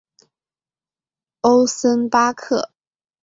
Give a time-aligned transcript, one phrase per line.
[1.41, 2.71] 欧森巴克。